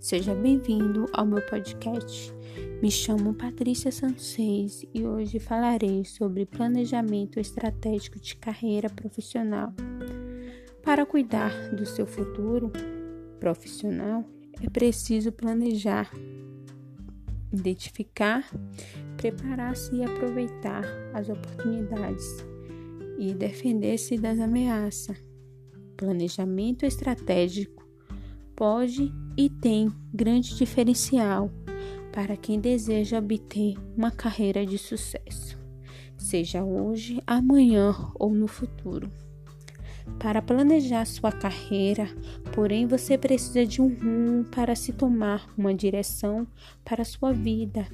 Seja 0.00 0.32
bem-vindo 0.32 1.06
ao 1.12 1.26
meu 1.26 1.44
podcast. 1.44 2.32
Me 2.80 2.88
chamo 2.88 3.34
Patrícia 3.34 3.90
Santos 3.90 4.32
Reis 4.36 4.86
e 4.94 5.04
hoje 5.04 5.40
falarei 5.40 6.04
sobre 6.04 6.46
planejamento 6.46 7.40
estratégico 7.40 8.20
de 8.20 8.36
carreira 8.36 8.88
profissional. 8.88 9.72
Para 10.84 11.04
cuidar 11.04 11.52
do 11.74 11.84
seu 11.84 12.06
futuro 12.06 12.70
profissional, 13.40 14.24
é 14.62 14.70
preciso 14.70 15.32
planejar, 15.32 16.08
identificar, 17.52 18.48
preparar-se 19.16 19.96
e 19.96 20.04
aproveitar 20.04 20.84
as 21.12 21.28
oportunidades 21.28 22.24
e 23.18 23.34
defender-se 23.34 24.16
das 24.16 24.38
ameaças. 24.38 25.20
Planejamento 25.96 26.86
estratégico 26.86 27.84
pode 28.54 29.12
e 29.38 29.48
tem 29.48 29.88
grande 30.12 30.56
diferencial 30.56 31.48
para 32.12 32.36
quem 32.36 32.58
deseja 32.58 33.18
obter 33.18 33.76
uma 33.96 34.10
carreira 34.10 34.66
de 34.66 34.76
sucesso, 34.76 35.56
seja 36.16 36.64
hoje, 36.64 37.22
amanhã 37.24 37.94
ou 38.18 38.34
no 38.34 38.48
futuro. 38.48 39.08
Para 40.18 40.42
planejar 40.42 41.04
sua 41.04 41.30
carreira, 41.30 42.08
porém, 42.52 42.88
você 42.88 43.16
precisa 43.16 43.64
de 43.64 43.80
um 43.80 43.86
rumo 43.86 44.44
para 44.46 44.74
se 44.74 44.92
tomar 44.92 45.48
uma 45.56 45.72
direção 45.72 46.44
para 46.84 47.04
sua 47.04 47.32
vida. 47.32 47.86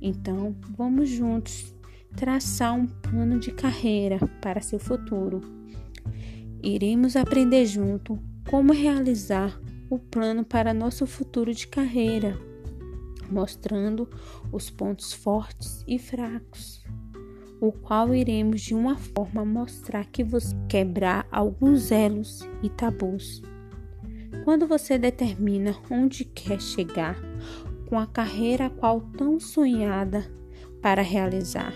Então, 0.00 0.54
vamos 0.76 1.08
juntos 1.08 1.74
traçar 2.14 2.72
um 2.72 2.86
plano 2.86 3.40
de 3.40 3.50
carreira 3.50 4.20
para 4.40 4.60
seu 4.60 4.78
futuro. 4.78 5.40
Iremos 6.62 7.16
aprender 7.16 7.66
junto 7.66 8.16
como 8.48 8.72
realizar 8.72 9.58
o 9.90 9.98
plano 9.98 10.44
para 10.44 10.74
nosso 10.74 11.06
futuro 11.06 11.52
de 11.52 11.66
carreira, 11.66 12.38
mostrando 13.30 14.08
os 14.52 14.70
pontos 14.70 15.12
fortes 15.12 15.84
e 15.86 15.98
fracos, 15.98 16.84
o 17.60 17.72
qual 17.72 18.14
iremos 18.14 18.60
de 18.60 18.74
uma 18.74 18.96
forma 18.96 19.44
mostrar 19.44 20.06
que 20.06 20.22
você 20.22 20.54
quebrar 20.68 21.26
alguns 21.30 21.90
elos 21.90 22.40
e 22.62 22.68
tabus. 22.68 23.42
Quando 24.44 24.66
você 24.66 24.98
determina 24.98 25.76
onde 25.90 26.24
quer 26.24 26.60
chegar 26.60 27.16
com 27.88 27.98
a 27.98 28.06
carreira 28.06 28.68
qual 28.68 29.00
tão 29.00 29.40
sonhada 29.40 30.24
para 30.82 31.00
realizar, 31.00 31.72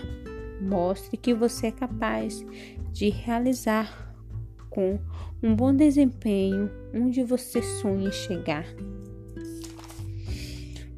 Mostre 0.61 1.15
que 1.15 1.33
você 1.33 1.67
é 1.67 1.71
capaz 1.71 2.45
de 2.91 3.09
realizar 3.09 4.08
com 4.69 4.99
um 5.41 5.55
bom 5.55 5.73
desempenho 5.73 6.69
onde 6.93 7.23
você 7.23 7.61
sonha 7.61 8.09
em 8.09 8.11
chegar. 8.11 8.65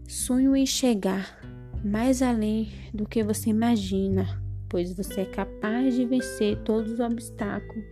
Sonho 0.08 0.56
em 0.56 0.66
chegar 0.66 1.40
mais 1.84 2.22
além 2.22 2.72
do 2.94 3.08
que 3.08 3.24
você 3.24 3.50
imagina, 3.50 4.42
pois 4.70 4.94
você 4.94 5.22
é 5.22 5.26
capaz 5.26 5.96
de 5.96 6.06
vencer 6.06 6.58
todos 6.64 6.94
os 6.94 7.00
obstáculos 7.00 7.86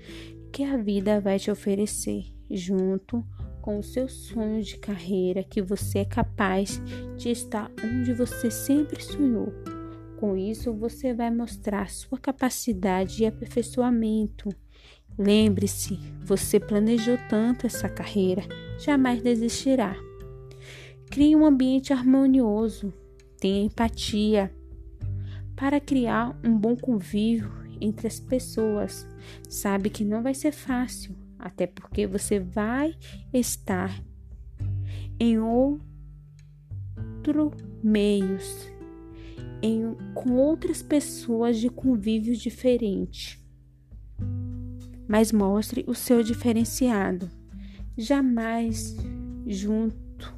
que 0.52 0.64
a 0.64 0.78
vida 0.78 1.20
vai 1.20 1.40
te 1.40 1.50
oferecer, 1.50 2.26
junto 2.50 3.26
com 3.62 3.80
o 3.80 3.84
seu 3.84 4.08
sonho 4.08 4.64
de 4.64 4.78
carreira 4.78 5.44
que 5.44 5.62
você 5.62 6.00
é 6.00 6.06
capaz 6.06 6.82
de 7.18 7.30
estar 7.30 7.72
onde 7.84 8.14
você 8.14 8.50
sempre 8.50 9.02
sonhou. 9.02 9.52
Com 10.20 10.36
isso, 10.36 10.74
você 10.74 11.14
vai 11.14 11.32
mostrar 11.32 11.90
sua 11.90 12.18
capacidade 12.18 13.18
de 13.18 13.26
aperfeiçoamento. 13.26 14.50
Lembre-se, 15.20 16.00
você 16.24 16.62
planejou 16.62 17.18
tanto 17.28 17.68
essa 17.68 17.90
carreira, 17.90 18.44
jamais 18.80 19.22
desistirá. 19.22 19.94
Crie 21.12 21.36
um 21.36 21.46
ambiente 21.46 21.92
harmonioso, 21.92 22.94
tenha 23.38 23.66
empatia 23.66 24.50
para 25.58 25.82
criar 25.82 26.40
um 26.42 26.58
bom 26.58 26.74
convívio 26.74 27.52
entre 27.82 28.08
as 28.08 28.18
pessoas. 28.18 29.06
Sabe 29.50 29.90
que 29.90 30.06
não 30.06 30.24
vai 30.24 30.34
ser 30.34 30.54
fácil, 30.54 31.14
até 31.38 31.68
porque 31.68 32.08
você 32.08 32.40
vai 32.40 32.96
estar 33.34 34.02
em 35.20 35.38
outro 35.38 35.82
meios 37.84 38.72
em, 39.62 39.98
com 40.14 40.36
outras 40.36 40.82
pessoas 40.82 41.60
de 41.60 41.70
convívio 41.70 42.34
diferente. 42.38 43.38
Mas 45.10 45.32
mostre 45.32 45.84
o 45.88 45.96
seu 45.96 46.22
diferenciado. 46.22 47.32
Jamais 47.98 48.96
junto. 49.48 50.32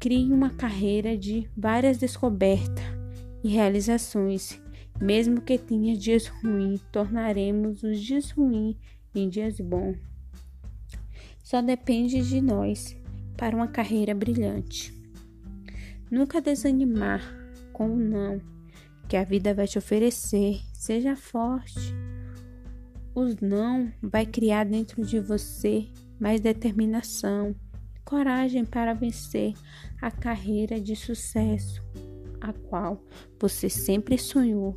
Crie 0.00 0.32
uma 0.32 0.48
carreira 0.48 1.18
de 1.18 1.46
várias 1.54 1.98
descobertas 1.98 2.82
e 3.44 3.48
realizações. 3.50 4.58
Mesmo 4.98 5.42
que 5.42 5.58
tenha 5.58 5.94
dias 5.94 6.28
ruins, 6.28 6.80
tornaremos 6.90 7.82
os 7.82 8.00
dias 8.00 8.30
ruins 8.30 8.76
em 9.14 9.28
dias 9.28 9.60
bons. 9.60 9.98
Só 11.42 11.60
depende 11.60 12.26
de 12.26 12.40
nós 12.40 12.96
para 13.36 13.54
uma 13.54 13.68
carreira 13.68 14.14
brilhante. 14.14 14.94
Nunca 16.10 16.40
desanimar 16.40 17.20
com 17.70 17.90
o 17.90 17.96
não 17.96 18.40
que 19.08 19.16
a 19.16 19.24
vida 19.24 19.52
vai 19.52 19.66
te 19.66 19.76
oferecer. 19.76 20.60
Seja 20.72 21.14
forte. 21.16 22.03
Os 23.14 23.36
não 23.36 23.92
vai 24.02 24.26
criar 24.26 24.64
dentro 24.64 25.04
de 25.04 25.20
você 25.20 25.86
mais 26.18 26.40
determinação, 26.40 27.54
coragem 28.04 28.64
para 28.64 28.92
vencer 28.92 29.54
a 30.02 30.10
carreira 30.10 30.80
de 30.80 30.96
sucesso 30.96 31.82
a 32.40 32.52
qual 32.52 33.02
você 33.40 33.70
sempre 33.70 34.18
sonhou. 34.18 34.76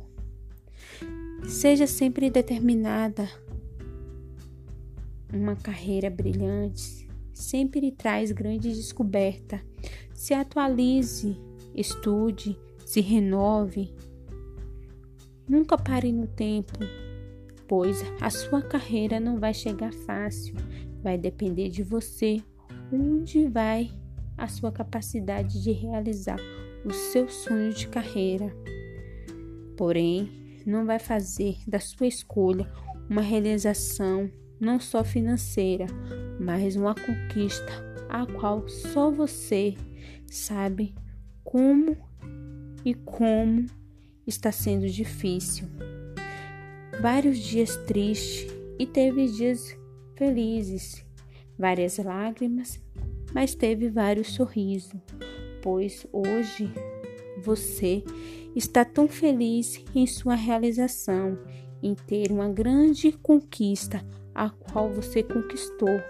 Seja 1.46 1.86
sempre 1.86 2.30
determinada. 2.30 3.28
Uma 5.32 5.56
carreira 5.56 6.08
brilhante 6.08 7.08
sempre 7.34 7.92
traz 7.92 8.32
grande 8.32 8.72
descoberta. 8.72 9.60
Se 10.14 10.34
atualize, 10.34 11.36
estude, 11.74 12.58
se 12.84 13.00
renove. 13.00 13.94
Nunca 15.48 15.78
pare 15.78 16.12
no 16.12 16.26
tempo, 16.26 16.78
pois 17.68 18.02
a 18.20 18.30
sua 18.30 18.62
carreira 18.62 19.20
não 19.20 19.38
vai 19.38 19.52
chegar 19.52 19.92
fácil, 19.92 20.54
vai 21.02 21.18
depender 21.18 21.68
de 21.68 21.82
você 21.82 22.42
onde 22.92 23.46
vai 23.46 23.92
a 24.36 24.48
sua 24.48 24.72
capacidade 24.72 25.62
de 25.62 25.70
realizar 25.70 26.38
o 26.84 26.92
seu 26.92 27.28
sonho 27.28 27.72
de 27.72 27.86
carreira. 27.88 28.50
Porém, 29.76 30.62
não 30.64 30.86
vai 30.86 30.98
fazer 30.98 31.58
da 31.66 31.78
sua 31.78 32.06
escolha 32.06 32.70
uma 33.08 33.22
realização 33.22 34.30
não 34.60 34.80
só 34.80 35.04
financeira, 35.04 35.86
mas 36.40 36.76
uma 36.76 36.94
conquista 36.94 37.86
a 38.08 38.26
qual 38.26 38.66
só 38.68 39.10
você 39.10 39.74
sabe 40.26 40.94
como 41.44 41.96
e 42.84 42.94
como 42.94 43.66
está 44.26 44.50
sendo 44.50 44.88
difícil. 44.88 45.68
Vários 47.00 47.38
dias 47.38 47.76
tristes 47.86 48.52
e 48.78 48.86
teve 48.86 49.28
dias 49.28 49.76
felizes, 50.16 51.04
várias 51.58 51.98
lágrimas, 51.98 52.80
mas 53.32 53.54
teve 53.54 53.88
vários 53.88 54.34
sorrisos, 54.34 55.00
pois 55.62 56.06
hoje 56.12 56.72
você 57.42 58.02
está 58.54 58.84
tão 58.84 59.06
feliz 59.06 59.82
em 59.94 60.06
sua 60.06 60.34
realização, 60.34 61.38
em 61.82 61.94
ter 61.94 62.32
uma 62.32 62.48
grande 62.48 63.12
conquista 63.12 64.04
a 64.34 64.50
qual 64.50 64.92
você 64.92 65.22
conquistou. 65.22 66.00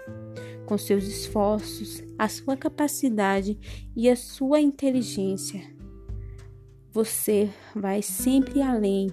Com 0.65 0.77
seus 0.77 1.05
esforços, 1.05 2.03
a 2.17 2.27
sua 2.27 2.55
capacidade 2.55 3.57
e 3.95 4.09
a 4.09 4.15
sua 4.15 4.59
inteligência 4.59 5.79
você 6.91 7.49
vai 7.75 8.01
sempre 8.01 8.61
além, 8.61 9.07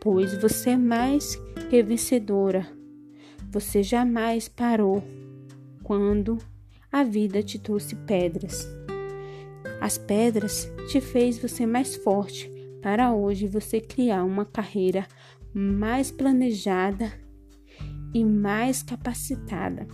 pois 0.00 0.36
você 0.40 0.70
é 0.70 0.76
mais 0.76 1.36
que 1.68 1.82
vencedora. 1.82 2.66
Você 3.50 3.82
jamais 3.82 4.48
parou 4.48 5.02
quando 5.82 6.38
a 6.90 7.04
vida 7.04 7.42
te 7.42 7.58
trouxe 7.58 7.94
pedras. 7.94 8.68
As 9.80 9.98
pedras 9.98 10.70
te 10.88 11.00
fez 11.00 11.38
você 11.38 11.66
mais 11.66 11.96
forte 11.96 12.50
para 12.82 13.12
hoje 13.12 13.46
você 13.46 13.80
criar 13.80 14.24
uma 14.24 14.44
carreira 14.44 15.06
mais 15.52 16.10
planejada 16.10 17.12
e 18.14 18.24
mais 18.24 18.82
capacitada. 18.82 19.86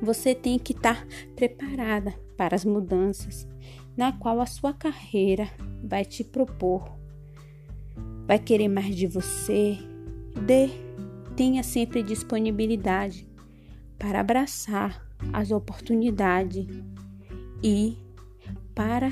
Você 0.00 0.34
tem 0.34 0.58
que 0.58 0.72
estar 0.72 1.06
preparada 1.34 2.14
para 2.36 2.54
as 2.54 2.64
mudanças 2.64 3.48
na 3.96 4.12
qual 4.12 4.40
a 4.40 4.46
sua 4.46 4.72
carreira 4.72 5.48
vai 5.82 6.04
te 6.04 6.22
propor, 6.22 6.97
vai 8.28 8.38
querer 8.38 8.68
mais 8.68 8.94
de 8.94 9.06
você. 9.06 9.78
Dê, 10.46 10.68
tenha 11.34 11.62
sempre 11.62 12.02
disponibilidade 12.02 13.26
para 13.98 14.20
abraçar 14.20 15.02
as 15.32 15.50
oportunidades 15.50 16.66
e 17.64 17.96
para 18.74 19.10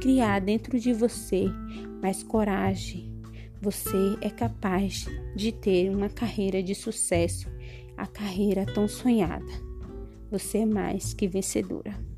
criar 0.00 0.40
dentro 0.40 0.78
de 0.78 0.92
você 0.92 1.46
mais 2.00 2.22
coragem. 2.22 3.12
Você 3.60 4.16
é 4.20 4.30
capaz 4.30 5.06
de 5.34 5.50
ter 5.50 5.90
uma 5.90 6.08
carreira 6.08 6.62
de 6.62 6.74
sucesso, 6.74 7.48
a 7.96 8.06
carreira 8.06 8.64
tão 8.66 8.86
sonhada. 8.86 9.52
Você 10.30 10.58
é 10.58 10.66
mais 10.66 11.12
que 11.12 11.26
vencedora. 11.26 12.13